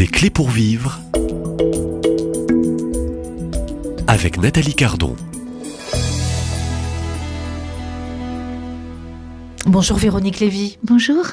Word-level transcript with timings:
Des 0.00 0.06
clés 0.06 0.30
pour 0.30 0.48
vivre 0.48 0.98
avec 4.06 4.40
Nathalie 4.40 4.72
Cardon. 4.72 5.14
Bonjour 9.66 9.98
Véronique 9.98 10.40
Lévy. 10.40 10.78
Bonjour. 10.82 11.26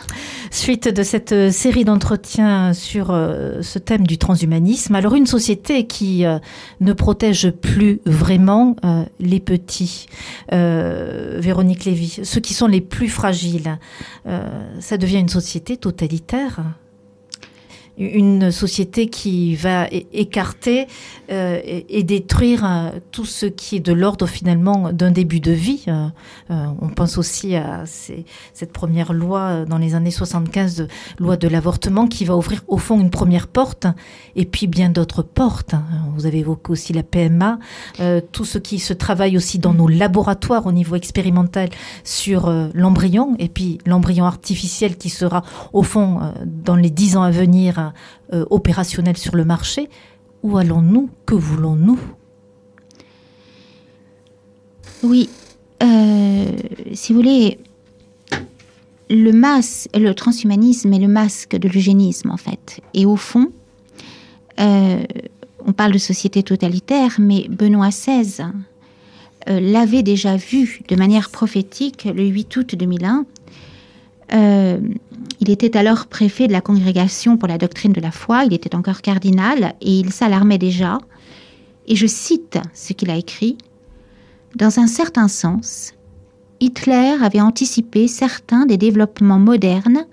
Suite 0.51 0.89
de 0.89 1.01
cette 1.03 1.31
euh, 1.31 1.49
série 1.49 1.85
d'entretiens 1.85 2.73
sur 2.73 3.11
euh, 3.11 3.61
ce 3.61 3.79
thème 3.79 4.05
du 4.05 4.17
transhumanisme, 4.17 4.95
alors 4.95 5.15
une 5.15 5.27
société 5.27 5.87
qui 5.87 6.25
euh, 6.25 6.37
ne 6.81 6.91
protège 6.91 7.51
plus 7.51 8.01
vraiment 8.05 8.75
les 9.21 9.39
petits, 9.39 10.07
Véronique 10.51 11.85
Lévy, 11.85 12.19
ceux 12.23 12.41
qui 12.41 12.53
sont 12.53 12.67
les 12.67 12.81
plus 12.81 13.07
fragiles, 13.07 13.79
ça 14.79 14.97
devient 14.97 15.19
une 15.19 15.29
société 15.29 15.77
totalitaire 15.77 16.63
une 17.97 18.51
société 18.51 19.07
qui 19.07 19.55
va 19.55 19.87
écarter 20.13 20.87
euh, 21.29 21.59
et, 21.63 22.03
détruire 22.03 22.63
euh, 22.63 22.99
tout 23.11 23.25
ce 23.25 23.47
qui 23.47 23.77
est 23.77 23.79
de 23.79 23.91
l'ordre 23.91 24.27
finalement 24.27 24.93
d'un 24.93 25.11
début 25.11 25.39
de 25.39 25.51
vie. 25.51 25.85
Euh, 25.87 26.07
on 26.79 26.89
pense 26.89 27.17
aussi 27.17 27.55
à 27.55 27.83
cette 27.85 28.71
première 28.71 29.13
loi 29.13 29.65
dans 29.65 29.77
les 29.77 29.95
années 29.95 30.11
75, 30.11 30.87
loi 31.19 31.35
de 31.37 31.47
l'avortement, 31.47 32.07
qui 32.07 32.23
va 32.23 32.35
ouvrir 32.37 32.63
au 32.67 32.77
fond 32.77 32.99
une 32.99 33.09
première 33.09 33.47
porte 33.47 33.87
et 34.35 34.45
puis 34.45 34.67
bien 34.67 34.89
d'autres 34.89 35.23
portes. 35.23 35.75
Vous 36.15 36.25
avez 36.25 36.39
évoqué 36.39 36.71
aussi 36.71 36.93
la 36.93 37.03
PMA, 37.03 37.59
tout 38.31 38.45
ce 38.45 38.57
qui 38.57 38.79
se 38.79 38.93
travaille 38.93 39.37
aussi 39.37 39.59
dans 39.59 39.73
nos 39.73 39.87
laboratoires 39.87 40.65
au 40.65 40.71
niveau 40.71 40.95
expérimental 40.95 41.69
sur 42.03 42.51
l'embryon 42.73 43.35
et 43.39 43.49
puis 43.49 43.79
l'embryon 43.85 44.25
artificiel 44.25 44.97
qui 44.97 45.09
sera 45.09 45.43
au 45.73 45.83
fond 45.83 46.33
dans 46.45 46.75
les 46.75 46.89
dix 46.89 47.17
ans 47.17 47.23
à 47.23 47.31
venir 47.31 47.86
euh, 48.33 48.45
opérationnel 48.49 49.17
sur 49.17 49.35
le 49.35 49.45
marché 49.45 49.89
Où 50.43 50.57
allons-nous 50.57 51.09
Que 51.25 51.35
voulons-nous? 51.35 51.99
Oui, 55.03 55.29
euh, 55.83 56.45
si 56.93 57.13
vous 57.13 57.19
voulez, 57.19 57.59
le 59.09 59.31
masque, 59.31 59.89
le 59.95 60.13
transhumanisme 60.13 60.91
est 60.93 60.99
le 60.99 61.07
masque 61.07 61.55
de 61.55 61.67
l'eugénisme 61.67 62.31
en 62.31 62.37
fait. 62.37 62.81
Et 62.93 63.05
au 63.05 63.15
fond, 63.15 63.51
euh, 64.59 65.03
on 65.65 65.73
parle 65.73 65.91
de 65.91 65.97
société 65.97 66.41
totalitaire, 66.43 67.17
mais 67.19 67.47
Benoît 67.49 67.89
XVI 67.89 68.45
l'avait 69.47 70.03
déjà 70.03 70.35
vu 70.35 70.81
de 70.89 70.95
manière 70.97 71.29
prophétique 71.29 72.03
le 72.03 72.25
8 72.25 72.57
août 72.57 72.75
2001 72.75 73.25
euh, 74.33 74.79
il 75.39 75.49
était 75.49 75.77
alors 75.77 76.07
préfet 76.07 76.47
de 76.47 76.51
la 76.51 76.61
congrégation 76.61 77.37
pour 77.37 77.47
la 77.47 77.57
doctrine 77.57 77.93
de 77.93 78.01
la 78.01 78.11
foi, 78.11 78.43
il 78.45 78.53
était 78.53 78.75
encore 78.75 79.01
cardinal 79.01 79.75
et 79.81 79.99
il 79.99 80.11
s'alarmait 80.11 80.57
déjà. 80.57 80.97
Et 81.87 81.95
je 81.95 82.07
cite 82.07 82.59
ce 82.73 82.93
qu'il 82.93 83.09
a 83.09 83.15
écrit. 83.15 83.57
Dans 84.55 84.79
un 84.79 84.87
certain 84.87 85.27
sens, 85.27 85.93
Hitler 86.59 87.15
avait 87.21 87.41
anticipé 87.41 88.07
certains 88.07 88.65
des 88.65 88.77
développements 88.77 89.39
modernes 89.39 90.05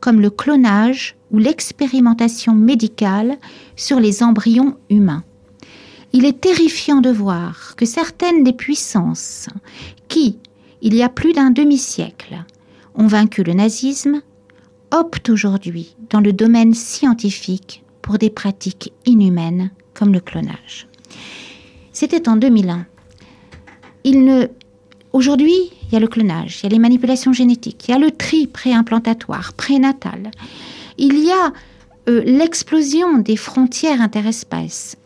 comme 0.00 0.20
le 0.20 0.30
clonage 0.30 1.16
ou 1.30 1.38
l'expérimentation 1.38 2.54
médicale 2.54 3.38
sur 3.76 4.00
les 4.00 4.22
embryons 4.22 4.76
humains. 4.90 5.22
Il 6.12 6.26
est 6.26 6.40
terrifiant 6.40 7.00
de 7.00 7.10
voir 7.10 7.74
que 7.76 7.86
certaines 7.86 8.42
des 8.42 8.52
puissances 8.52 9.48
qui, 10.08 10.38
il 10.82 10.94
y 10.94 11.02
a 11.02 11.08
plus 11.08 11.32
d'un 11.32 11.50
demi-siècle, 11.50 12.44
ont 12.94 13.06
vaincu 13.06 13.42
le 13.42 13.52
nazisme, 13.52 14.22
optent 14.90 15.30
aujourd'hui 15.30 15.96
dans 16.10 16.20
le 16.20 16.32
domaine 16.32 16.74
scientifique 16.74 17.82
pour 18.02 18.18
des 18.18 18.30
pratiques 18.30 18.92
inhumaines 19.06 19.70
comme 19.94 20.12
le 20.12 20.20
clonage. 20.20 20.88
C'était 21.92 22.28
en 22.28 22.36
2001. 22.36 22.86
Il 24.04 24.24
ne... 24.24 24.46
Aujourd'hui, 25.12 25.54
il 25.82 25.92
y 25.92 25.96
a 25.96 26.00
le 26.00 26.08
clonage, 26.08 26.60
il 26.60 26.62
y 26.64 26.66
a 26.66 26.70
les 26.70 26.78
manipulations 26.78 27.32
génétiques, 27.32 27.86
il 27.86 27.90
y 27.90 27.94
a 27.94 27.98
le 27.98 28.10
tri 28.10 28.46
préimplantatoire, 28.46 29.52
prénatal. 29.52 30.30
Il 30.96 31.18
y 31.18 31.30
a 31.30 31.52
euh, 32.08 32.22
l'explosion 32.24 33.18
des 33.18 33.36
frontières 33.36 34.00
interespèces, 34.00 34.96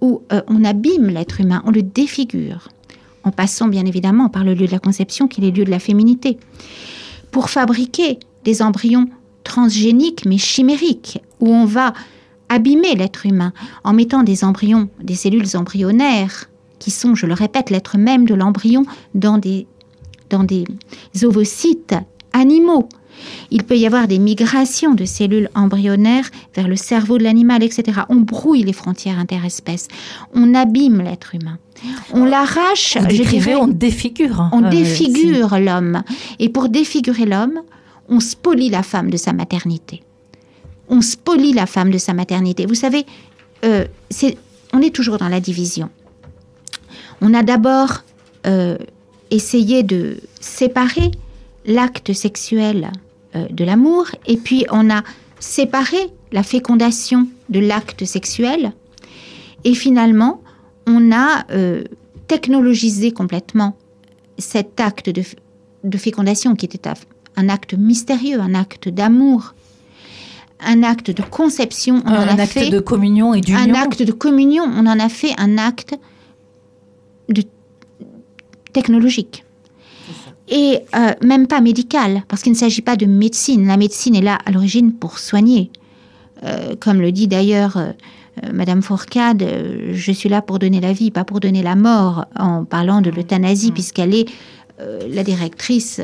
où 0.00 0.22
euh, 0.32 0.42
on 0.48 0.64
abîme 0.64 1.08
l'être 1.08 1.40
humain, 1.40 1.62
on 1.66 1.70
le 1.70 1.82
défigure 1.82 2.68
en 3.24 3.30
passant 3.30 3.68
bien 3.68 3.84
évidemment 3.86 4.28
par 4.28 4.44
le 4.44 4.54
lieu 4.54 4.66
de 4.66 4.72
la 4.72 4.78
conception 4.78 5.28
qui 5.28 5.40
est 5.40 5.44
le 5.44 5.50
lieu 5.50 5.64
de 5.64 5.70
la 5.70 5.78
féminité, 5.78 6.38
pour 7.30 7.50
fabriquer 7.50 8.18
des 8.44 8.62
embryons 8.62 9.08
transgéniques 9.42 10.24
mais 10.26 10.38
chimériques, 10.38 11.20
où 11.40 11.48
on 11.48 11.64
va 11.64 11.92
abîmer 12.48 12.94
l'être 12.94 13.26
humain 13.26 13.52
en 13.82 13.92
mettant 13.92 14.22
des 14.22 14.44
embryons, 14.44 14.88
des 15.02 15.14
cellules 15.14 15.56
embryonnaires, 15.56 16.50
qui 16.78 16.90
sont, 16.90 17.14
je 17.14 17.26
le 17.26 17.34
répète, 17.34 17.70
l'être 17.70 17.96
même 17.96 18.26
de 18.26 18.34
l'embryon, 18.34 18.84
dans 19.14 19.38
des, 19.38 19.66
dans 20.30 20.44
des 20.44 20.66
ovocytes 21.22 21.94
animaux. 22.32 22.88
Il 23.50 23.64
peut 23.64 23.76
y 23.76 23.86
avoir 23.86 24.08
des 24.08 24.18
migrations 24.18 24.94
de 24.94 25.04
cellules 25.04 25.48
embryonnaires 25.54 26.30
vers 26.54 26.68
le 26.68 26.76
cerveau 26.76 27.18
de 27.18 27.24
l'animal, 27.24 27.62
etc. 27.62 28.00
On 28.08 28.16
brouille 28.16 28.62
les 28.62 28.72
frontières 28.72 29.18
interespèces. 29.18 29.88
On 30.34 30.54
abîme 30.54 31.00
l'être 31.02 31.34
humain. 31.34 31.58
On 32.12 32.24
l'arrache, 32.24 32.96
je 33.00 33.22
dirais, 33.22 33.54
on 33.54 33.68
défigure. 33.68 34.48
On 34.52 34.64
euh, 34.64 34.70
défigure 34.70 35.58
l'homme. 35.58 36.02
Et 36.38 36.48
pour 36.48 36.68
défigurer 36.68 37.26
l'homme, 37.26 37.60
on 38.08 38.20
spolie 38.20 38.70
la 38.70 38.82
femme 38.82 39.10
de 39.10 39.16
sa 39.16 39.32
maternité. 39.32 40.02
On 40.88 41.00
spolie 41.00 41.52
la 41.52 41.66
femme 41.66 41.90
de 41.90 41.98
sa 41.98 42.12
maternité. 42.12 42.66
Vous 42.66 42.74
savez, 42.74 43.06
euh, 43.64 43.86
on 44.72 44.80
est 44.80 44.94
toujours 44.94 45.18
dans 45.18 45.28
la 45.28 45.40
division. 45.40 45.90
On 47.20 47.32
a 47.34 47.42
d'abord 47.42 48.02
euh, 48.46 48.76
essayé 49.30 49.82
de 49.82 50.18
séparer 50.40 51.10
l'acte 51.66 52.12
sexuel 52.12 52.92
de 53.34 53.64
l'amour, 53.64 54.06
et 54.26 54.36
puis 54.36 54.64
on 54.70 54.90
a 54.90 55.02
séparé 55.40 55.98
la 56.32 56.42
fécondation 56.42 57.28
de 57.48 57.60
l'acte 57.60 58.04
sexuel, 58.04 58.72
et 59.64 59.74
finalement, 59.74 60.42
on 60.86 61.12
a 61.12 61.44
euh, 61.50 61.84
technologisé 62.28 63.12
complètement 63.12 63.76
cet 64.38 64.80
acte 64.80 65.10
de, 65.10 65.22
fécondation 65.96 66.54
qui 66.54 66.66
était 66.66 66.88
un 67.36 67.48
acte 67.48 67.74
mystérieux, 67.74 68.40
un 68.40 68.54
acte 68.54 68.88
d'amour, 68.88 69.54
un 70.60 70.82
acte 70.82 71.10
de 71.10 71.22
conception. 71.22 72.02
On 72.04 72.08
un, 72.08 72.38
acte 72.38 72.70
de 72.70 72.80
communion 72.80 73.34
et 73.34 73.40
d'union. 73.40 73.60
Un 73.60 73.74
acte 73.74 74.02
de 74.02 74.12
communion. 74.12 74.64
On 74.64 74.86
en 74.86 74.98
a 74.98 75.08
fait 75.08 75.32
un 75.38 75.58
acte 75.58 75.94
de 77.28 77.42
technologique. 78.72 79.43
Et 80.48 80.80
euh, 80.94 81.12
même 81.22 81.46
pas 81.46 81.60
médical, 81.60 82.22
parce 82.28 82.42
qu'il 82.42 82.52
ne 82.52 82.58
s'agit 82.58 82.82
pas 82.82 82.96
de 82.96 83.06
médecine. 83.06 83.66
La 83.66 83.76
médecine 83.76 84.14
est 84.14 84.20
là 84.20 84.38
à 84.44 84.50
l'origine 84.50 84.92
pour 84.92 85.18
soigner. 85.18 85.70
Euh, 86.42 86.74
comme 86.78 87.00
le 87.00 87.12
dit 87.12 87.28
d'ailleurs 87.28 87.78
euh, 88.42 88.50
Madame 88.52 88.82
Fourcade, 88.82 89.42
euh, 89.42 89.90
je 89.92 90.12
suis 90.12 90.28
là 90.28 90.42
pour 90.42 90.58
donner 90.58 90.80
la 90.80 90.92
vie, 90.92 91.10
pas 91.10 91.24
pour 91.24 91.40
donner 91.40 91.62
la 91.62 91.76
mort, 91.76 92.26
en 92.38 92.64
parlant 92.64 93.00
de 93.00 93.10
l'euthanasie, 93.10 93.70
mm. 93.70 93.74
puisqu'elle 93.74 94.14
est 94.14 94.28
euh, 94.80 95.00
la 95.08 95.22
directrice 95.22 96.00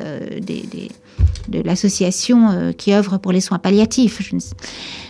de 1.49 1.63
l'association 1.63 2.73
qui 2.79 2.93
œuvre 2.93 3.19
pour 3.19 3.33
les 3.33 3.41
soins 3.41 3.59
palliatifs. 3.59 4.33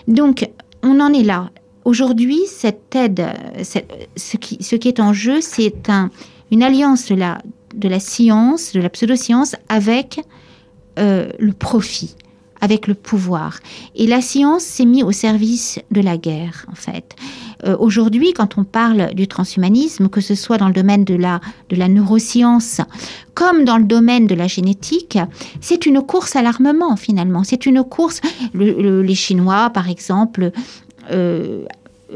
Donc, 0.08 0.48
on 0.82 0.98
en 1.00 1.12
est 1.12 1.22
là. 1.22 1.50
Aujourd'hui, 1.84 2.40
cette 2.48 2.94
aide, 2.96 3.26
ce, 3.62 4.36
qui, 4.36 4.88
est 4.88 5.00
en 5.00 5.12
jeu, 5.12 5.40
c'est 5.40 5.90
une 6.50 6.62
alliance 6.62 7.10
la, 7.10 7.38
de 7.74 7.88
la 7.88 8.00
science, 8.00 8.72
de 8.72 8.80
la 8.80 8.90
pseudoscience, 8.90 9.56
avec 9.68 10.20
le 10.96 11.52
profit 11.52 12.14
avec 12.60 12.86
le 12.86 12.94
pouvoir. 12.94 13.58
Et 13.94 14.06
la 14.06 14.20
science 14.20 14.62
s'est 14.62 14.84
mise 14.84 15.02
au 15.02 15.12
service 15.12 15.80
de 15.90 16.00
la 16.00 16.16
guerre, 16.16 16.66
en 16.70 16.74
fait. 16.74 17.16
Euh, 17.64 17.76
aujourd'hui, 17.78 18.32
quand 18.32 18.58
on 18.58 18.64
parle 18.64 19.14
du 19.14 19.26
transhumanisme, 19.26 20.08
que 20.08 20.20
ce 20.20 20.34
soit 20.34 20.58
dans 20.58 20.68
le 20.68 20.72
domaine 20.72 21.04
de 21.04 21.14
la, 21.14 21.40
de 21.68 21.76
la 21.76 21.88
neuroscience 21.88 22.80
comme 23.34 23.64
dans 23.64 23.78
le 23.78 23.84
domaine 23.84 24.26
de 24.26 24.34
la 24.34 24.46
génétique, 24.46 25.18
c'est 25.60 25.86
une 25.86 26.02
course 26.02 26.36
à 26.36 26.42
l'armement, 26.42 26.96
finalement. 26.96 27.44
C'est 27.44 27.64
une 27.64 27.82
course. 27.82 28.20
les 28.54 29.14
Chinois, 29.14 29.70
par 29.70 29.88
exemple, 29.88 30.52
euh, 31.10 31.64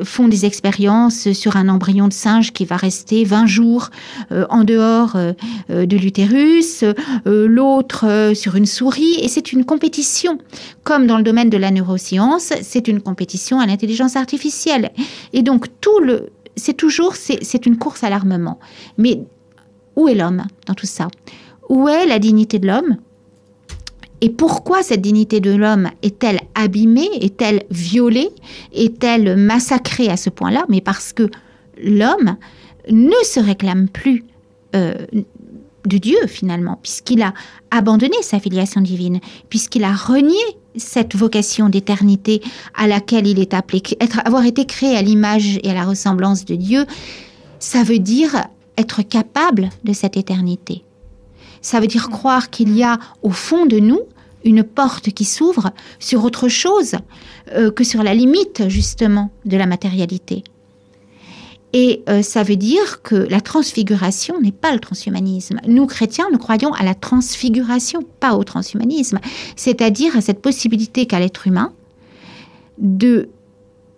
font 0.03 0.29
des 0.29 0.45
expériences 0.45 1.33
sur 1.33 1.57
un 1.57 1.69
embryon 1.69 2.09
de 2.09 2.13
singe 2.13 2.53
qui 2.53 2.65
va 2.65 2.77
rester 2.77 3.25
20 3.25 3.47
jours 3.47 3.91
euh, 4.33 4.47
en 4.51 4.65
dehors 4.65 5.17
euh, 5.17 5.33
euh, 5.71 5.87
de 5.87 5.97
l'utérus, 5.97 6.85
l'autre 7.25 8.33
sur 8.35 8.57
une 8.57 8.67
souris, 8.67 9.17
et 9.21 9.29
c'est 9.29 9.53
une 9.53 9.65
compétition. 9.65 10.39
Comme 10.83 11.07
dans 11.07 11.17
le 11.17 11.23
domaine 11.23 11.51
de 11.51 11.57
la 11.57 11.71
neuroscience, 11.71 12.53
c'est 12.63 12.89
une 12.89 13.01
compétition 13.01 13.61
à 13.61 13.67
l'intelligence 13.67 14.17
artificielle. 14.17 14.91
Et 15.33 15.43
donc, 15.43 15.67
tout 15.81 16.01
le, 16.01 16.31
c'est 16.57 16.75
toujours, 16.75 17.15
c'est 17.17 17.67
une 17.67 17.77
course 17.77 18.05
à 18.05 18.11
l'armement. 18.11 18.59
Mais 18.99 19.21
où 19.97 20.09
est 20.09 20.15
l'homme 20.15 20.45
dans 20.67 20.75
tout 20.75 20.87
ça? 20.87 21.09
Où 21.69 21.89
est 21.89 22.07
la 22.07 22.19
dignité 22.19 22.59
de 22.59 22.67
l'homme? 22.67 22.97
Et 24.25 24.31
pourquoi 24.31 24.83
cette 24.83 25.03
dignité 25.03 25.41
de 25.41 25.51
l'homme 25.51 25.91
est-elle 26.01 26.41
abîmée, 26.55 27.11
est-elle 27.21 27.65
violée, 27.71 28.31
est-elle 28.73 29.37
massacrée 29.37 30.09
à 30.09 30.17
ce 30.17 30.31
point-là? 30.31 30.65
Mais 30.71 30.81
parce 30.81 31.13
que 31.13 31.29
l'homme 31.77 32.37
ne 32.91 33.23
se 33.23 33.39
réclame 33.39 33.87
plus 33.87 34.25
euh, 34.75 34.95
de 35.85 35.99
Dieu 35.99 36.27
finalement, 36.27 36.79
puisqu'il 36.83 37.21
a 37.21 37.35
abandonné 37.71 38.17
sa 38.23 38.41
filiation 38.41 38.81
divine, 38.81 39.21
puisqu'il 39.51 39.85
a 39.85 39.93
renié 39.93 40.41
cette 40.75 41.15
vocation 41.15 41.69
d'éternité 41.69 42.41
à 42.75 42.87
laquelle 42.87 43.27
il 43.27 43.39
est 43.39 43.53
appelé, 43.53 43.83
être, 44.01 44.23
avoir 44.25 44.47
été 44.47 44.65
créé 44.65 44.97
à 44.97 45.03
l'image 45.03 45.61
et 45.63 45.71
à 45.71 45.75
la 45.75 45.85
ressemblance 45.85 46.47
de 46.47 46.55
Dieu, 46.55 46.87
ça 47.59 47.83
veut 47.83 47.99
dire 47.99 48.47
être 48.79 49.03
capable 49.03 49.69
de 49.85 49.93
cette 49.93 50.17
éternité. 50.17 50.83
Ça 51.61 51.79
veut 51.79 51.89
dire 51.89 52.09
croire 52.09 52.49
qu'il 52.49 52.75
y 52.75 52.83
a 52.83 52.99
au 53.23 53.31
fond 53.31 53.67
de 53.67 53.79
nous 53.79 54.01
une 54.45 54.63
porte 54.63 55.11
qui 55.11 55.25
s'ouvre 55.25 55.73
sur 55.99 56.25
autre 56.25 56.49
chose 56.49 56.97
euh, 57.53 57.71
que 57.71 57.85
sur 57.85 58.03
la 58.03 58.15
limite 58.15 58.69
justement 58.69 59.31
de 59.45 59.57
la 59.57 59.67
matérialité. 59.67 60.45
Et 61.73 62.05
euh, 62.09 62.23
ça 62.23 62.45
veut 62.45 62.55
dire 62.55 63.03
que 63.03 63.17
la 63.17 63.41
transfiguration 63.41 64.41
n'est 64.41 64.53
pas 64.53 64.73
le 64.73 64.79
transhumanisme. 64.79 65.61
Nous, 65.67 65.87
chrétiens, 65.87 66.27
nous 66.31 66.39
croyons 66.39 66.73
à 66.73 66.85
la 66.85 66.95
transfiguration, 66.95 68.01
pas 68.21 68.37
au 68.37 68.45
transhumanisme. 68.45 69.19
C'est-à-dire 69.57 70.17
à 70.17 70.21
cette 70.21 70.41
possibilité 70.41 71.07
qu'a 71.07 71.19
l'être 71.19 71.49
humain 71.49 71.73
de, 72.79 73.29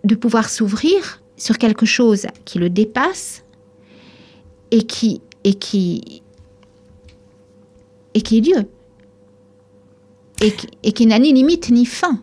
de 0.03 0.15
pouvoir 0.15 0.49
s'ouvrir 0.49 1.21
sur 1.35 1.59
quelque 1.59 1.85
chose 1.85 2.25
qui 2.45 2.57
le 2.57 2.71
dépasse 2.71 3.43
et 4.71 4.81
qui, 4.81 5.21
et 5.43 5.53
qui, 5.53 6.23
et 8.15 8.21
qui 8.21 8.37
est 8.37 8.41
Dieu. 8.41 8.67
Et 10.41 10.51
qui, 10.51 10.67
et 10.83 10.91
qui 10.91 11.05
n'a 11.05 11.19
ni 11.19 11.33
limite 11.33 11.69
ni 11.69 11.85
fin. 11.85 12.19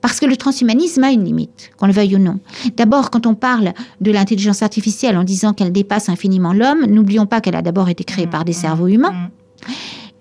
Parce 0.00 0.18
que 0.18 0.26
le 0.26 0.36
transhumanisme 0.36 1.04
a 1.04 1.12
une 1.12 1.24
limite, 1.24 1.70
qu'on 1.76 1.86
le 1.86 1.92
veuille 1.92 2.16
ou 2.16 2.18
non. 2.18 2.40
D'abord, 2.76 3.10
quand 3.10 3.24
on 3.24 3.36
parle 3.36 3.72
de 4.00 4.10
l'intelligence 4.10 4.62
artificielle 4.62 5.16
en 5.16 5.22
disant 5.22 5.52
qu'elle 5.52 5.70
dépasse 5.70 6.08
infiniment 6.08 6.52
l'homme, 6.52 6.86
n'oublions 6.86 7.26
pas 7.26 7.40
qu'elle 7.40 7.54
a 7.54 7.62
d'abord 7.62 7.88
été 7.88 8.02
créée 8.02 8.26
par 8.26 8.44
des 8.44 8.50
mmh, 8.50 8.54
cerveaux 8.56 8.88
mmh, 8.88 8.94
humains. 8.94 9.12
Mmh. 9.12 9.72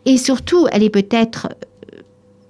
Et 0.06 0.18
surtout, 0.18 0.68
elle 0.72 0.84
est 0.84 0.92
peut-être 0.92 1.50
euh, 1.94 2.02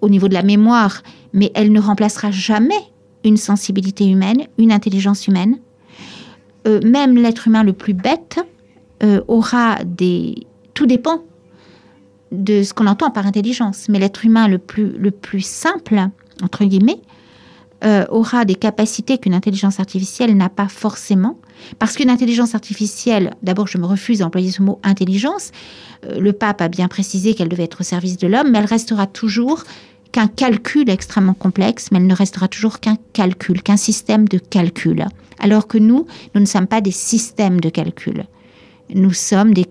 au 0.01 0.09
niveau 0.09 0.27
de 0.27 0.33
la 0.33 0.44
mémoire, 0.44 1.03
mais 1.31 1.51
elle 1.56 1.71
ne 1.71 1.80
remplacera 1.80 2.31
jamais 2.31 2.81
une 3.24 3.38
sensibilité 3.38 4.06
humaine, 4.06 4.48
une 4.57 4.74
intelligence 4.74 5.27
humaine. 5.27 5.57
Euh, 6.68 6.81
même 6.83 7.15
l'être 7.15 7.48
humain 7.48 7.63
le 7.63 7.74
plus 7.74 7.94
bête 7.94 8.39
euh, 9.03 9.21
aura 9.30 9.77
des... 9.86 10.36
Tout 10.74 10.86
dépend 10.86 11.24
de 12.31 12.63
ce 12.63 12.74
qu'on 12.74 12.88
entend 12.88 13.12
par 13.12 13.25
intelligence, 13.25 13.88
mais 13.89 14.00
l'être 14.00 14.25
humain 14.25 14.48
le 14.48 14.57
plus, 14.57 14.92
le 14.98 15.12
plus 15.12 15.45
simple, 15.45 16.07
entre 16.42 16.66
guillemets, 16.66 17.01
euh, 17.83 18.06
aura 18.10 18.45
des 18.45 18.56
capacités 18.56 19.18
qu'une 19.18 19.33
intelligence 19.33 19.80
artificielle 19.80 20.38
n'a 20.38 20.50
pas 20.50 20.68
forcément. 20.68 21.38
Parce 21.80 21.95
qu'une 21.95 22.10
intelligence 22.10 22.56
artificielle, 22.56 23.33
d'abord 23.42 23.68
je 23.68 23.78
me 23.78 23.86
refuse 23.86 24.22
à 24.22 24.28
employer 24.28 24.51
ce 24.51 24.62
mot 24.62 24.80
intelligence, 24.83 25.51
euh, 26.06 26.19
le 26.19 26.31
pape 26.31 26.62
a 26.62 26.68
bien 26.68 26.88
précisé 26.88 27.33
qu'elle 27.33 27.50
devait 27.50 27.63
être 27.63 27.81
au 27.81 27.83
service 27.83 28.18
de 28.18 28.28
l'homme, 28.28 28.51
mais 28.51 28.60
elle 28.60 28.66
restera 28.66 29.07
toujours 29.07 29.63
qu'un 30.12 30.27
calcul 30.27 30.89
extrêmement 30.89 31.34
complexe, 31.34 31.88
mais 31.92 31.98
elle 31.98 32.07
ne 32.07 32.13
restera 32.13 32.48
toujours 32.48 32.80
qu'un 32.80 32.98
calcul, 33.13 33.63
qu'un 33.63 33.77
système 33.77 34.27
de 34.27 34.38
calcul. 34.38 35.07
Alors 35.39 35.68
que 35.68 35.77
nous, 35.77 36.06
nous 36.36 36.42
ne 36.42 36.45
sommes 36.45 36.68
pas 36.68 36.81
des 36.81 36.92
systèmes 36.92 37.60
de 37.60 37.69
calcul. 37.69 38.25
Nous 38.94 39.13
sommes 39.13 39.54
des 39.54 39.66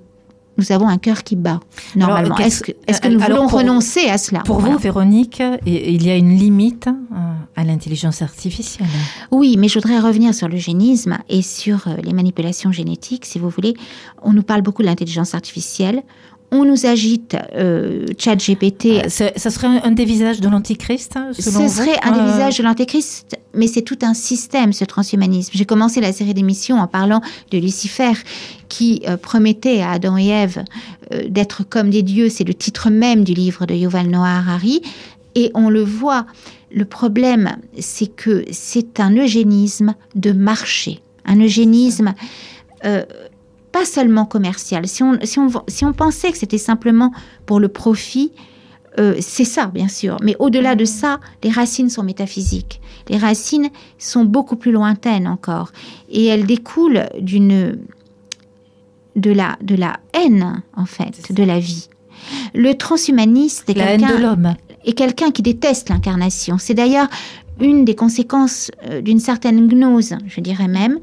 nous 0.60 0.72
avons 0.72 0.88
un 0.88 0.98
cœur 0.98 1.22
qui 1.22 1.36
bat, 1.36 1.60
normalement. 1.96 2.36
Est-ce 2.36 2.62
que, 2.62 2.72
est 2.86 3.00
que, 3.00 3.08
nous 3.08 3.18
voulons 3.18 3.46
renoncer 3.46 4.08
à 4.08 4.18
cela? 4.18 4.40
Pour 4.40 4.60
vous, 4.60 4.76
Véronique, 4.76 5.42
il 5.64 6.04
y 6.04 6.10
a 6.10 6.16
une 6.16 6.36
limite 6.36 6.86
euh, 6.86 7.16
à 7.56 7.64
l'intelligence 7.64 8.20
artificielle? 8.20 8.86
Oui, 9.30 9.56
mais 9.58 9.68
je 9.68 9.74
voudrais 9.74 9.98
revenir 9.98 10.34
sur 10.34 10.48
l'eugénisme 10.48 11.18
et 11.28 11.40
sur 11.40 11.88
euh, 11.88 11.96
les 12.04 12.12
manipulations 12.12 12.72
génétiques, 12.72 13.24
si 13.24 13.38
vous 13.38 13.48
voulez. 13.48 13.74
On 14.22 14.32
nous 14.34 14.42
parle 14.42 14.60
beaucoup 14.60 14.82
de 14.82 14.86
l'intelligence 14.86 15.34
artificielle 15.34 16.02
on 16.52 16.64
nous 16.64 16.86
agite 16.86 17.36
euh, 17.54 18.06
Chat 18.18 18.36
GPT. 18.36 19.08
ça 19.08 19.50
serait 19.50 19.68
un 19.68 19.92
des 19.92 20.04
visages 20.04 20.40
de 20.40 20.48
l'Antichrist 20.48 21.16
hein, 21.16 21.30
Ce 21.32 21.50
serait 21.50 21.96
un 22.02 22.12
des 22.12 22.32
visages 22.32 22.58
de 22.58 22.62
l'Antichrist, 22.64 23.38
mais 23.54 23.66
c'est 23.66 23.82
tout 23.82 23.98
un 24.02 24.14
système, 24.14 24.72
ce 24.72 24.84
transhumanisme. 24.84 25.52
J'ai 25.54 25.64
commencé 25.64 26.00
la 26.00 26.12
série 26.12 26.34
d'émissions 26.34 26.78
en 26.78 26.86
parlant 26.86 27.20
de 27.50 27.58
Lucifer, 27.58 28.12
qui 28.68 29.02
euh, 29.08 29.16
promettait 29.16 29.80
à 29.80 29.92
Adam 29.92 30.16
et 30.16 30.28
Ève 30.28 30.64
euh, 31.12 31.28
d'être 31.28 31.62
comme 31.62 31.90
des 31.90 32.02
dieux. 32.02 32.28
C'est 32.28 32.44
le 32.44 32.54
titre 32.54 32.90
même 32.90 33.24
du 33.24 33.34
livre 33.34 33.66
de 33.66 33.74
Yuval 33.74 34.08
Noah 34.08 34.38
Harari. 34.38 34.82
Et 35.34 35.50
on 35.54 35.70
le 35.70 35.82
voit. 35.82 36.26
Le 36.72 36.84
problème, 36.84 37.56
c'est 37.78 38.06
que 38.06 38.44
c'est 38.50 39.00
un 39.00 39.14
eugénisme 39.16 39.94
de 40.14 40.32
marché. 40.32 41.00
Un 41.24 41.40
eugénisme 41.40 42.14
pas 43.72 43.84
seulement 43.84 44.24
commercial. 44.24 44.86
Si 44.86 45.02
on, 45.02 45.18
si 45.22 45.38
on, 45.38 45.48
si 45.68 45.84
on 45.84 45.92
pensait 45.92 46.32
que 46.32 46.38
c'était 46.38 46.58
simplement 46.58 47.12
pour 47.46 47.60
le 47.60 47.68
profit, 47.68 48.32
euh, 48.98 49.14
c'est 49.20 49.44
ça, 49.44 49.66
bien 49.66 49.88
sûr. 49.88 50.16
Mais 50.22 50.36
au-delà 50.38 50.74
de 50.74 50.84
ça, 50.84 51.20
les 51.44 51.50
racines 51.50 51.90
sont 51.90 52.02
métaphysiques. 52.02 52.80
Les 53.08 53.18
racines 53.18 53.70
sont 53.98 54.24
beaucoup 54.24 54.56
plus 54.56 54.72
lointaines 54.72 55.28
encore. 55.28 55.72
Et 56.10 56.26
elles 56.26 56.46
découlent 56.46 57.06
d'une 57.20 57.78
de 59.16 59.30
la, 59.30 59.56
de 59.62 59.74
la 59.74 59.98
haine, 60.14 60.62
en 60.76 60.86
fait, 60.86 61.32
de 61.32 61.42
la 61.42 61.58
vie. 61.58 61.88
Le 62.54 62.74
transhumaniste 62.74 63.68
est 63.68 63.74
quelqu'un 63.74 64.56
est 64.84 64.92
quelqu'un 64.92 65.30
qui 65.30 65.42
déteste 65.42 65.90
l'incarnation. 65.90 66.56
C'est 66.58 66.74
d'ailleurs 66.74 67.08
une 67.60 67.84
des 67.84 67.94
conséquences 67.94 68.70
euh, 68.88 69.02
d'une 69.02 69.20
certaine 69.20 69.68
gnose, 69.68 70.16
je 70.26 70.40
dirais 70.40 70.68
même, 70.68 70.98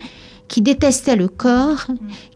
qui 0.48 0.62
détestait 0.62 1.16
le 1.16 1.28
corps, 1.28 1.88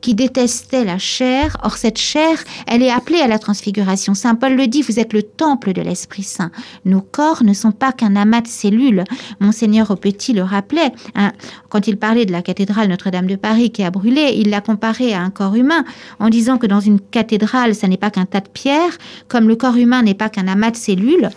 qui 0.01 0.15
détestait 0.15 0.83
la 0.83 0.97
chair. 0.97 1.57
Or, 1.63 1.77
cette 1.77 1.97
chair, 1.97 2.37
elle 2.67 2.83
est 2.83 2.91
appelée 2.91 3.19
à 3.19 3.27
la 3.27 3.39
transfiguration. 3.39 4.13
Saint 4.13 4.35
Paul 4.35 4.55
le 4.55 4.67
dit, 4.67 4.81
vous 4.81 4.99
êtes 4.99 5.13
le 5.13 5.23
temple 5.23 5.73
de 5.73 5.81
l'Esprit 5.81 6.23
Saint. 6.23 6.51
Nos 6.85 7.01
corps 7.01 7.43
ne 7.43 7.53
sont 7.53 7.71
pas 7.71 7.91
qu'un 7.91 8.15
amas 8.15 8.41
de 8.41 8.47
cellules. 8.47 9.03
Monseigneur 9.39 9.97
Petit 9.97 10.33
le 10.33 10.43
rappelait, 10.43 10.91
hein, 11.15 11.31
quand 11.69 11.87
il 11.87 11.97
parlait 11.97 12.25
de 12.25 12.31
la 12.31 12.41
cathédrale 12.41 12.89
Notre-Dame 12.89 13.27
de 13.27 13.35
Paris 13.35 13.71
qui 13.71 13.83
a 13.83 13.91
brûlé, 13.91 14.33
il 14.35 14.49
l'a 14.49 14.61
comparé 14.61 15.13
à 15.13 15.21
un 15.21 15.29
corps 15.29 15.55
humain, 15.55 15.85
en 16.19 16.29
disant 16.29 16.57
que 16.57 16.67
dans 16.67 16.79
une 16.79 16.99
cathédrale, 16.99 17.75
ça 17.75 17.87
n'est 17.87 17.97
pas 17.97 18.09
qu'un 18.09 18.25
tas 18.25 18.39
de 18.39 18.49
pierres, 18.49 18.97
comme 19.27 19.47
le 19.47 19.55
corps 19.55 19.75
humain 19.75 20.01
n'est 20.01 20.13
pas 20.13 20.29
qu'un 20.29 20.47
amas 20.47 20.71
de 20.71 20.77
cellules, 20.77 21.29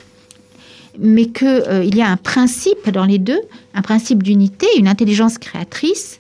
mais 0.99 1.27
qu'il 1.27 1.47
euh, 1.49 1.85
y 1.85 2.00
a 2.03 2.09
un 2.09 2.17
principe 2.17 2.91
dans 2.91 3.05
les 3.05 3.19
deux, 3.19 3.41
un 3.75 3.82
principe 3.82 4.22
d'unité, 4.22 4.67
une 4.79 4.89
intelligence 4.89 5.39
créatrice, 5.39 6.19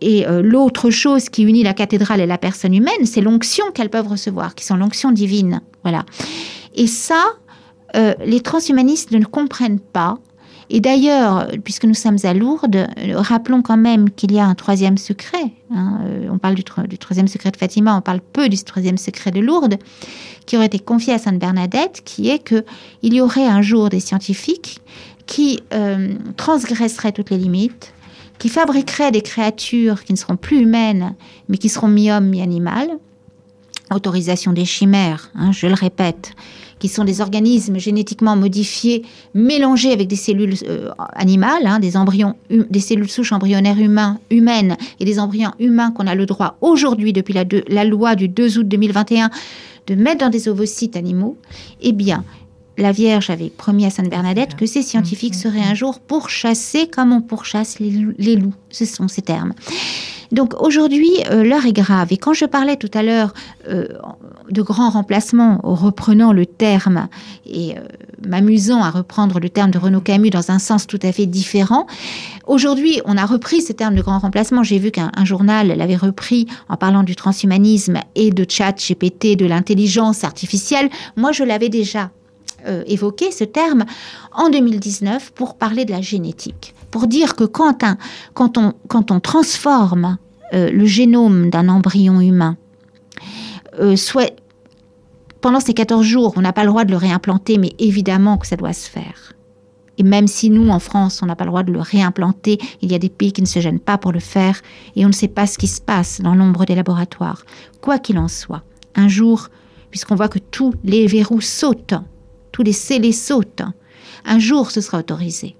et 0.00 0.26
euh, 0.26 0.42
l'autre 0.42 0.90
chose 0.90 1.28
qui 1.28 1.42
unit 1.42 1.62
la 1.62 1.74
cathédrale 1.74 2.20
et 2.20 2.26
la 2.26 2.38
personne 2.38 2.74
humaine, 2.74 3.04
c'est 3.04 3.20
l'onction 3.20 3.64
qu'elles 3.72 3.90
peuvent 3.90 4.08
recevoir, 4.08 4.54
qui 4.54 4.64
sont 4.64 4.76
l'onction 4.76 5.12
divine. 5.12 5.60
Voilà. 5.82 6.04
Et 6.74 6.86
ça, 6.86 7.22
euh, 7.96 8.14
les 8.24 8.40
transhumanistes 8.40 9.12
ne 9.12 9.24
comprennent 9.24 9.80
pas. 9.80 10.18
Et 10.72 10.80
d'ailleurs, 10.80 11.48
puisque 11.64 11.84
nous 11.84 11.94
sommes 11.94 12.18
à 12.22 12.32
Lourdes, 12.32 12.76
euh, 12.76 13.14
rappelons 13.16 13.60
quand 13.60 13.76
même 13.76 14.08
qu'il 14.08 14.32
y 14.32 14.38
a 14.38 14.46
un 14.46 14.54
troisième 14.54 14.98
secret. 14.98 15.52
Hein, 15.74 15.98
on 16.30 16.38
parle 16.38 16.54
du, 16.54 16.62
du, 16.88 16.96
troisième 16.96 17.26
secret 17.26 17.50
de 17.50 17.56
Fatima, 17.56 17.96
on 17.96 18.00
parle 18.00 18.20
peu 18.20 18.48
du 18.48 18.56
troisième 18.62 18.96
secret 18.96 19.32
de 19.32 19.40
Lourdes, 19.40 19.76
qui 20.46 20.56
aurait 20.56 20.66
été 20.66 20.78
confié 20.78 21.12
à 21.12 21.18
Sainte 21.18 21.40
Bernadette, 21.40 22.02
qui 22.04 22.30
est 22.30 22.38
que 22.38 22.64
il 23.02 23.14
y 23.14 23.20
aurait 23.20 23.46
un 23.46 23.62
jour 23.62 23.88
des 23.88 24.00
scientifiques 24.00 24.80
qui 25.26 25.60
transgresseraient 26.36 27.12
toutes 27.12 27.30
les 27.30 27.38
limites, 27.38 27.92
qui 28.40 28.48
fabriquerait 28.48 29.12
des 29.12 29.20
créatures 29.20 30.02
qui 30.02 30.12
ne 30.12 30.18
seront 30.18 30.36
plus 30.36 30.60
humaines, 30.62 31.14
mais 31.48 31.58
qui 31.58 31.68
seront 31.68 31.88
mi-homme, 31.88 32.26
mi-animal. 32.26 32.88
Autorisation 33.94 34.52
des 34.52 34.64
chimères, 34.64 35.30
hein, 35.34 35.52
je 35.52 35.66
le 35.66 35.74
répète, 35.74 36.32
qui 36.78 36.88
sont 36.88 37.04
des 37.04 37.20
organismes 37.20 37.78
génétiquement 37.78 38.36
modifiés, 38.36 39.04
mélangés 39.34 39.92
avec 39.92 40.08
des 40.08 40.16
cellules 40.16 40.54
euh, 40.68 40.90
animales, 41.14 41.66
hein, 41.66 41.80
des 41.80 41.96
embryons, 41.96 42.34
des 42.48 42.80
cellules 42.80 43.10
souches 43.10 43.32
embryonnaires 43.32 43.76
humaines 44.30 44.76
et 45.00 45.04
des 45.04 45.18
embryons 45.18 45.52
humains 45.58 45.90
qu'on 45.90 46.06
a 46.06 46.14
le 46.14 46.24
droit 46.24 46.56
aujourd'hui, 46.62 47.12
depuis 47.12 47.34
la, 47.34 47.44
la 47.68 47.84
loi 47.84 48.14
du 48.14 48.28
2 48.28 48.58
août 48.58 48.66
2021, 48.66 49.30
de 49.88 49.94
mettre 49.96 50.18
dans 50.18 50.30
des 50.30 50.48
ovocytes 50.48 50.96
animaux, 50.96 51.36
eh 51.82 51.92
bien, 51.92 52.24
la 52.78 52.92
Vierge 52.92 53.30
avait 53.30 53.50
promis 53.50 53.86
à 53.86 53.90
Sainte 53.90 54.08
Bernadette 54.08 54.56
que 54.56 54.66
ces 54.66 54.82
scientifiques 54.82 55.34
mm-hmm. 55.34 55.42
seraient 55.42 55.62
un 55.62 55.74
jour 55.74 56.00
pourchassés 56.00 56.88
comme 56.88 57.12
on 57.12 57.20
pourchasse 57.20 57.78
les, 57.78 58.36
loups. 58.36 58.54
Ce 58.70 58.84
sont 58.84 59.08
ces 59.08 59.22
termes. 59.22 59.52
Donc 60.32 60.54
aujourd'hui, 60.62 61.10
euh, 61.30 61.42
l'heure 61.42 61.66
est 61.66 61.72
grave. 61.72 62.08
Et 62.12 62.16
quand 62.16 62.34
je 62.34 62.44
parlais 62.44 62.76
tout 62.76 62.90
à 62.94 63.02
l'heure 63.02 63.34
euh, 63.68 63.88
de 64.48 64.62
grands 64.62 64.90
remplacements, 64.90 65.60
reprenant 65.64 66.32
le 66.32 66.46
terme 66.46 67.08
et 67.46 67.76
euh, 67.76 67.80
m'amusant 68.26 68.82
à 68.82 68.90
reprendre 68.90 69.40
le 69.40 69.48
terme 69.48 69.72
de 69.72 69.78
Renaud 69.78 70.00
Camus 70.00 70.30
dans 70.30 70.52
un 70.52 70.60
sens 70.60 70.86
tout 70.86 71.00
à 71.02 71.10
fait 71.10 71.26
différent, 71.26 71.88
aujourd'hui, 72.46 73.00
on 73.06 73.16
a 73.16 73.26
repris 73.26 73.60
ce 73.60 73.72
terme 73.72 73.96
de 73.96 74.02
grand 74.02 74.20
remplacement. 74.20 74.62
J'ai 74.62 74.78
vu 74.78 74.92
qu'un 74.92 75.10
journal 75.24 75.68
l'avait 75.68 75.96
repris 75.96 76.46
en 76.68 76.76
parlant 76.76 77.02
du 77.02 77.16
transhumanisme 77.16 77.98
et 78.14 78.30
de 78.30 78.46
chat 78.48 78.72
GPT, 78.72 79.36
de 79.36 79.46
l'intelligence 79.46 80.22
artificielle. 80.22 80.90
Moi, 81.16 81.32
je 81.32 81.42
l'avais 81.42 81.68
déjà 81.68 82.10
euh, 82.66 82.82
évoqué 82.86 83.30
ce 83.30 83.44
terme 83.44 83.84
en 84.32 84.50
2019 84.50 85.32
pour 85.32 85.56
parler 85.56 85.84
de 85.84 85.92
la 85.92 86.00
génétique, 86.00 86.74
pour 86.90 87.06
dire 87.06 87.36
que 87.36 87.44
quand, 87.44 87.84
on, 88.34 88.72
quand 88.88 89.10
on 89.10 89.20
transforme 89.20 90.18
euh, 90.52 90.70
le 90.70 90.84
génome 90.84 91.50
d'un 91.50 91.68
embryon 91.68 92.20
humain, 92.20 92.56
euh, 93.78 93.96
soit, 93.96 94.32
pendant 95.40 95.60
ces 95.60 95.74
14 95.74 96.04
jours, 96.04 96.34
on 96.36 96.40
n'a 96.40 96.52
pas 96.52 96.64
le 96.64 96.70
droit 96.70 96.84
de 96.84 96.90
le 96.90 96.96
réimplanter, 96.96 97.58
mais 97.58 97.72
évidemment 97.78 98.36
que 98.36 98.46
ça 98.46 98.56
doit 98.56 98.72
se 98.72 98.90
faire. 98.90 99.32
Et 99.96 100.02
même 100.02 100.28
si 100.28 100.50
nous, 100.50 100.70
en 100.70 100.78
France, 100.78 101.20
on 101.22 101.26
n'a 101.26 101.36
pas 101.36 101.44
le 101.44 101.50
droit 101.50 101.62
de 101.62 101.72
le 101.72 101.80
réimplanter, 101.80 102.58
il 102.80 102.90
y 102.90 102.94
a 102.94 102.98
des 102.98 103.10
pays 103.10 103.32
qui 103.32 103.42
ne 103.42 103.46
se 103.46 103.60
gênent 103.60 103.80
pas 103.80 103.98
pour 103.98 104.12
le 104.12 104.20
faire, 104.20 104.60
et 104.96 105.04
on 105.04 105.08
ne 105.08 105.14
sait 105.14 105.28
pas 105.28 105.46
ce 105.46 105.58
qui 105.58 105.68
se 105.68 105.80
passe 105.80 106.20
dans 106.20 106.34
l'ombre 106.34 106.64
des 106.64 106.74
laboratoires. 106.74 107.44
Quoi 107.80 107.98
qu'il 107.98 108.18
en 108.18 108.28
soit, 108.28 108.62
un 108.94 109.08
jour, 109.08 109.48
puisqu'on 109.90 110.14
voit 110.14 110.28
que 110.28 110.38
tous 110.38 110.74
les 110.84 111.06
verrous 111.06 111.42
sautent, 111.42 111.94
tous 112.60 112.64
les 112.64 112.72
scellés 112.74 113.12
sautent, 113.12 113.62
un 114.26 114.38
jour 114.38 114.70
ce 114.70 114.82
sera 114.82 114.98
autorisé. 114.98 115.56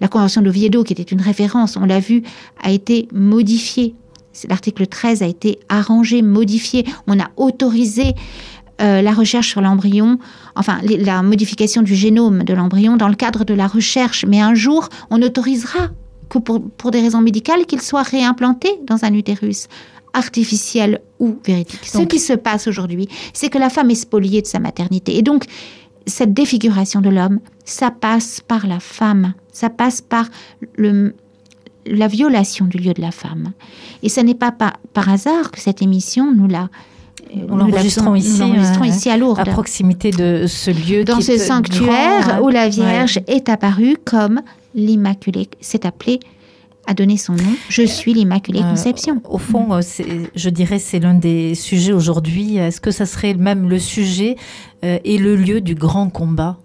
La 0.00 0.08
Convention 0.08 0.42
d'Oviedo, 0.42 0.82
qui 0.82 0.92
était 0.92 1.04
une 1.04 1.20
référence, 1.20 1.76
on 1.76 1.84
l'a 1.84 2.00
vu, 2.00 2.24
a 2.60 2.72
été 2.72 3.06
modifiée. 3.12 3.94
L'article 4.48 4.88
13 4.88 5.22
a 5.22 5.26
été 5.28 5.60
arrangé, 5.68 6.22
modifié. 6.22 6.84
On 7.06 7.20
a 7.20 7.28
autorisé 7.36 8.16
euh, 8.80 9.00
la 9.00 9.12
recherche 9.12 9.50
sur 9.50 9.60
l'embryon, 9.60 10.18
enfin 10.56 10.80
la 10.82 11.22
modification 11.22 11.82
du 11.82 11.94
génome 11.94 12.42
de 12.42 12.52
l'embryon 12.52 12.96
dans 12.96 13.08
le 13.08 13.14
cadre 13.14 13.44
de 13.44 13.54
la 13.54 13.68
recherche. 13.68 14.24
Mais 14.26 14.40
un 14.40 14.54
jour, 14.54 14.88
on 15.10 15.22
autorisera 15.22 15.90
que 16.28 16.38
pour, 16.38 16.68
pour 16.68 16.90
des 16.90 17.00
raisons 17.00 17.20
médicales 17.20 17.64
qu'il 17.64 17.80
soit 17.80 18.02
réimplanté 18.02 18.70
dans 18.84 19.04
un 19.04 19.14
utérus 19.14 19.68
artificiel 20.12 21.00
ou 21.20 21.38
véridique. 21.44 21.80
Ce 21.84 22.02
qui 22.02 22.18
se 22.18 22.32
passe 22.32 22.66
aujourd'hui, 22.66 23.08
c'est 23.32 23.48
que 23.48 23.58
la 23.58 23.70
femme 23.70 23.90
est 23.90 23.94
spoliée 23.94 24.42
de 24.42 24.46
sa 24.46 24.58
maternité. 24.58 25.16
Et 25.16 25.22
donc, 25.22 25.44
cette 26.08 26.32
défiguration 26.34 27.00
de 27.00 27.10
l'homme, 27.10 27.40
ça 27.64 27.90
passe 27.90 28.40
par 28.46 28.66
la 28.66 28.80
femme, 28.80 29.34
ça 29.52 29.70
passe 29.70 30.00
par 30.00 30.26
le, 30.76 31.14
la 31.86 32.08
violation 32.08 32.66
du 32.66 32.78
lieu 32.78 32.92
de 32.92 33.00
la 33.00 33.10
femme. 33.10 33.52
Et 34.02 34.08
ce 34.08 34.20
n'est 34.20 34.34
pas 34.34 34.52
par, 34.52 35.08
hasard 35.08 35.50
que 35.50 35.60
cette 35.60 35.82
émission, 35.82 36.32
nous 36.34 36.48
la... 36.48 36.68
Nous 37.34 37.58
l'enregistrons 37.58 38.14
ici, 38.14 38.40
euh, 38.40 38.86
ici 38.86 39.10
à 39.10 39.18
Lourdes. 39.18 39.40
À 39.40 39.44
proximité 39.44 40.10
de 40.12 40.46
ce 40.46 40.70
lieu. 40.70 41.04
Dans 41.04 41.20
ce 41.20 41.36
sanctuaire 41.36 42.40
où 42.42 42.48
la 42.48 42.70
Vierge 42.70 43.20
est 43.26 43.50
apparue 43.50 43.98
comme 44.02 44.40
l'Immaculée. 44.74 45.50
C'est 45.60 45.84
appelé 45.84 46.20
a 46.88 46.94
donné 46.94 47.18
son 47.18 47.34
nom. 47.34 47.54
Je 47.68 47.82
suis 47.82 48.14
l'Immaculée 48.14 48.60
euh, 48.60 48.70
Conception. 48.70 49.20
Au 49.28 49.38
fond, 49.38 49.74
euh, 49.74 49.82
je 50.34 50.50
dirais 50.50 50.78
c'est 50.78 50.98
l'un 50.98 51.14
des 51.14 51.54
sujets 51.54 51.92
aujourd'hui. 51.92 52.56
Est-ce 52.56 52.80
que 52.80 52.90
ça 52.90 53.04
serait 53.04 53.34
même 53.34 53.68
le 53.68 53.78
sujet 53.78 54.36
euh, 54.84 54.98
et 55.04 55.18
le 55.18 55.36
lieu 55.36 55.60
du 55.60 55.74
grand 55.74 56.08
combat 56.08 56.58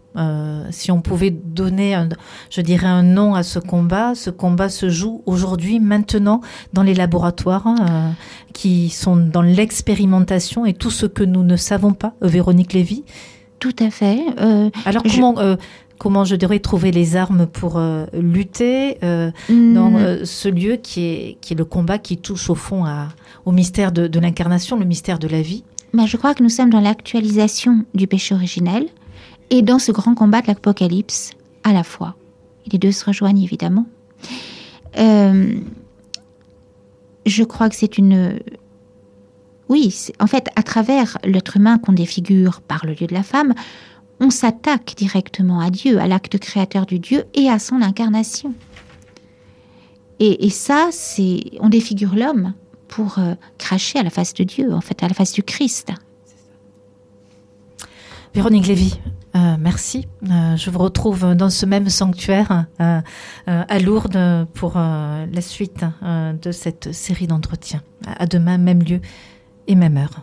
si 0.70 0.92
on 0.92 1.02
pouvait 1.02 1.32
donner, 1.32 1.96
un, 1.96 2.08
je 2.52 2.62
dirais, 2.62 2.86
un 2.86 3.02
nom 3.02 3.34
à 3.34 3.42
ce 3.42 3.58
combat, 3.58 4.14
ce 4.14 4.30
combat 4.30 4.70
se 4.70 4.88
joue 4.88 5.24
aujourd'hui, 5.26 5.80
maintenant, 5.80 6.42
dans 6.72 6.84
les 6.84 6.94
laboratoires 6.94 7.66
hein, 7.66 8.14
qui 8.54 8.90
sont 8.90 9.16
dans 9.16 9.42
l'expérimentation 9.42 10.68
et 10.68 10.76
tout 10.76 10.92
ce 10.92 11.08
que 11.08 11.24
nous 11.24 11.44
ne 11.44 11.56
savons 11.56 11.94
pas, 11.94 12.14
Véronique 12.22 12.74
Lévy. 12.74 13.04
Tout 13.64 13.76
à 13.80 13.90
fait. 13.90 14.20
Alors 14.86 15.04
comment, 15.04 15.36
comment 16.04 16.26
je 16.26 16.36
devrais 16.36 16.60
trouver 16.60 16.92
les 16.92 17.16
armes 17.16 17.48
pour 17.48 17.78
euh, 17.78 18.06
lutter 18.14 18.98
euh, 19.04 19.32
mm. 19.50 19.74
dans 19.74 19.96
euh, 19.96 20.26
ce 20.26 20.50
lieu 20.50 20.76
qui 20.76 21.06
est, 21.06 21.38
qui 21.40 21.54
est 21.54 21.56
le 21.56 21.64
combat 21.64 21.98
qui 21.98 22.18
touche 22.18 22.50
au 22.50 22.56
fond 22.56 22.84
à, 22.84 23.08
au 23.46 23.54
mystère 23.54 23.94
de, 23.94 24.20
l'incarnation, 24.20 24.78
le 24.78 24.84
mystère 24.84 25.18
de 25.18 25.30
la 25.30 25.42
vie? 25.42 25.64
Ben, 25.94 26.06
Je 26.06 26.18
crois 26.18 26.34
que 26.34 26.44
nous 26.44 26.50
sommes 26.50 26.70
dans 26.70 26.82
l'actualisation 26.82 27.86
du 27.94 28.08
péché 28.08 28.36
originel 28.36 28.88
et 29.50 29.62
dans 29.62 29.80
ce 29.80 29.94
grand 29.94 30.14
combat 30.14 30.42
de 30.42 30.48
l'Apocalypse 30.48 31.32
à 31.64 31.72
la 31.72 31.84
fois. 31.84 32.16
les 32.70 32.78
deux 32.78 32.92
se 32.92 33.06
rejoignent 33.06 33.42
évidemment. 33.42 33.86
je 34.96 35.54
crois 37.44 37.70
que 37.70 37.76
c'est 37.76 37.98
une... 37.98 38.40
Oui, 39.70 39.96
en 40.20 40.28
fait, 40.28 40.50
à 40.56 40.64
travers 40.64 41.18
l'être 41.24 41.58
humain 41.58 41.78
qu'on 41.78 41.94
défigure 41.94 42.62
par 42.62 42.86
le 42.86 42.94
lieu 42.94 43.08
de 43.08 43.14
la 43.14 43.24
femme, 43.24 43.54
on 44.20 44.30
s'attaque 44.30 44.94
directement 44.96 45.60
à 45.60 45.70
Dieu, 45.70 46.00
à 46.00 46.08
l'acte 46.08 46.38
créateur 46.38 46.86
du 46.86 47.00
Dieu 47.00 47.26
et 47.34 47.50
à 47.50 47.60
son 47.60 47.82
incarnation. 47.82 48.54
Et, 50.20 50.50
ça, 50.50 50.88
c'est 50.92 51.42
on 51.60 51.68
défigure 51.68 52.16
l'homme 52.16 52.54
pour 52.88 53.18
euh, 53.18 53.34
cracher 53.58 54.00
à 54.00 54.04
la 54.04 54.10
face 54.10 54.34
de 54.34 54.46
Dieu, 54.46 54.74
en 54.74 54.80
fait, 54.80 55.04
à 55.04 55.10
la 55.10 55.14
face 55.14 55.34
du 55.34 55.44
Christ. 55.44 55.92
Véronique 58.34 58.68
Lévy, 58.68 59.02
euh, 59.36 59.58
merci. 59.60 60.08
Euh, 60.30 60.56
je 60.56 60.70
vous 60.70 60.80
retrouve 60.80 61.36
dans 61.36 61.50
ce 61.50 61.66
même 61.66 61.90
sanctuaire 61.90 62.68
à 62.80 63.80
Lourdes 63.80 64.48
pour 64.54 64.76
la 64.76 65.42
suite 65.42 65.84
de 66.04 66.52
cette 66.52 66.94
série 66.94 67.28
d'entretiens. 67.28 67.82
À 68.06 68.26
demain, 68.26 68.58
même 68.58 68.82
lieu 68.82 69.02
et 69.68 69.76
même 69.76 69.98
heure. 69.98 70.22